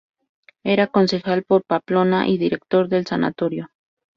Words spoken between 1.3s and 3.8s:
por Pamplona y director del sanatorio.